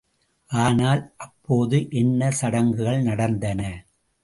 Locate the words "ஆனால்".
0.51-1.01